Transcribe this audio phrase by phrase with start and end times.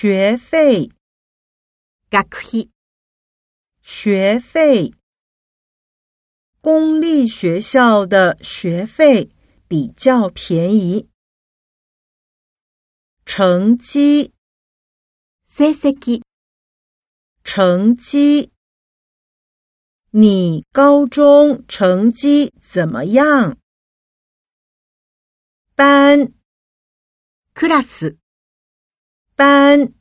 [0.00, 0.92] 学费
[2.08, 2.24] ，ga
[3.82, 4.92] 学费，
[6.60, 9.28] 公立学校的学费
[9.66, 11.08] 比较便宜。
[13.26, 14.32] 成绩
[15.50, 16.22] ，se seki。
[17.42, 18.52] 成绩，
[20.10, 23.58] 你高中成绩怎么样
[25.74, 26.32] 班 a n
[27.54, 28.16] k u s
[29.38, 29.94] 班，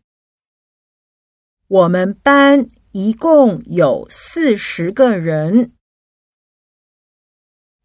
[1.67, 5.73] 我们班一共有四十个人。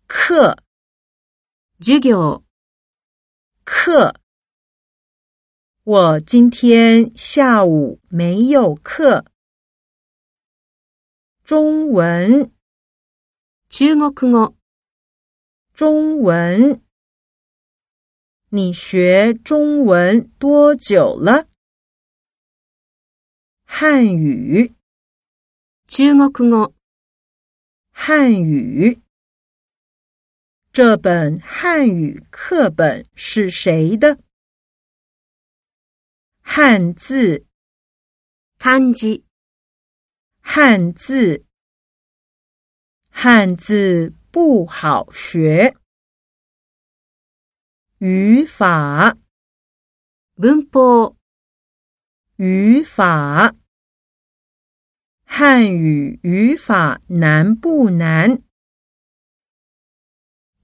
[0.07, 0.57] 课，
[1.79, 2.43] 授業，
[3.65, 4.15] 课。
[5.85, 9.27] 我今天下午没有课。
[11.45, 12.51] 中文，
[13.69, 14.55] 中国語，
[15.75, 16.83] 中文。
[18.55, 21.49] 你学中文多久了？
[23.65, 24.75] 汉语，
[25.87, 26.75] 中国语，
[27.93, 29.01] 汉语。
[30.71, 34.19] 这本汉语课本是谁的？
[36.43, 37.47] 汉字，
[38.59, 39.25] 漢字，
[40.43, 41.47] 汉字，
[43.09, 45.75] 汉字不好学。
[48.05, 49.17] 语法，
[50.35, 51.15] 文法，
[52.35, 53.55] 语法，
[55.25, 58.43] 汉语语法难不难？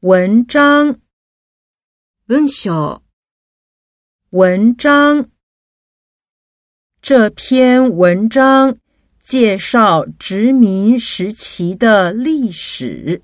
[0.00, 0.98] 文章，
[4.30, 5.30] 文章，
[7.00, 8.76] 这篇文章
[9.24, 13.22] 介绍殖民时期的历史。